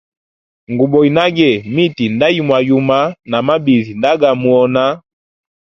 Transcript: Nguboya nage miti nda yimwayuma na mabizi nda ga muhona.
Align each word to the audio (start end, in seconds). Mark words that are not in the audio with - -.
Nguboya 0.71 1.11
nage 1.17 1.49
miti 1.73 2.05
nda 2.13 2.27
yimwayuma 2.35 2.99
na 3.29 3.37
mabizi 3.47 3.91
nda 3.99 4.11
ga 4.21 4.29
muhona. 4.41 4.85